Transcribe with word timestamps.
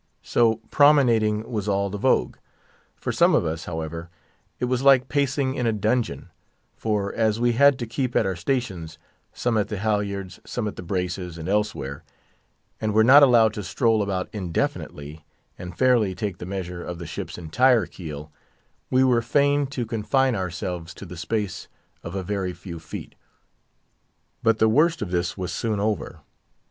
So 0.23 0.55
promenading 0.71 1.47
was 1.47 1.67
all 1.69 1.91
the 1.91 1.97
vogue. 1.99 2.37
For 2.95 3.11
some 3.11 3.35
of 3.35 3.45
us, 3.45 3.65
however, 3.65 4.09
it 4.59 4.65
was 4.65 4.81
like 4.81 5.09
pacing 5.09 5.53
in 5.53 5.67
a 5.67 5.71
dungeon; 5.71 6.31
for, 6.75 7.13
as 7.13 7.39
we 7.39 7.51
had 7.51 7.77
to 7.77 7.85
keep 7.85 8.15
at 8.15 8.25
our 8.25 8.35
stations—some 8.35 9.57
at 9.59 9.67
the 9.67 9.77
halyards, 9.77 10.39
some 10.43 10.67
at 10.67 10.75
the 10.75 10.81
braces, 10.81 11.37
and 11.37 11.47
elsewhere—and 11.47 12.95
were 12.95 13.03
not 13.03 13.21
allowed 13.21 13.53
to 13.53 13.61
stroll 13.63 14.01
about 14.01 14.27
indefinitely, 14.33 15.23
and 15.55 15.77
fairly 15.77 16.15
take 16.15 16.39
the 16.39 16.47
measure 16.47 16.83
of 16.83 16.97
the 16.97 17.05
ship's 17.05 17.37
entire 17.37 17.85
keel, 17.85 18.31
we 18.89 19.03
were 19.03 19.21
fain 19.21 19.67
to 19.67 19.85
confine 19.85 20.33
ourselves 20.33 20.95
to 20.95 21.05
the 21.05 21.15
space 21.15 21.67
of 22.01 22.15
a 22.15 22.23
very 22.23 22.53
few 22.53 22.79
feet. 22.79 23.13
But 24.41 24.57
the 24.57 24.67
worse 24.67 24.99
of 25.03 25.11
this 25.11 25.37
was 25.37 25.53
soon 25.53 25.79
over. 25.79 26.21